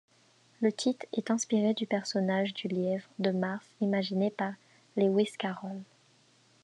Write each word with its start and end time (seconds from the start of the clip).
Le 0.61 0.71
titre 0.71 1.05
est 1.15 1.29
inspiré 1.29 1.75
du 1.75 1.85
personnage 1.85 2.55
du 2.55 2.67
Lièvre 2.67 3.07
de 3.19 3.29
mars 3.29 3.63
imaginé 3.81 4.31
par 4.31 4.53
Lewis 4.97 5.33
Carroll. 5.37 5.79